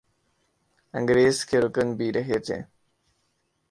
ingress 0.93 1.37
کے 1.45 1.57
رکن 1.61 1.87
بھی 1.97 2.11
رہے 2.13 2.37
تھے 2.45 2.57